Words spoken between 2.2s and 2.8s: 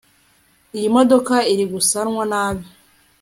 nabi